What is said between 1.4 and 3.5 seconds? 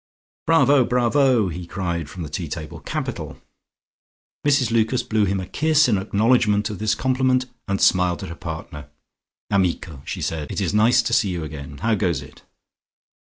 he cried from the tea table. "Capital!"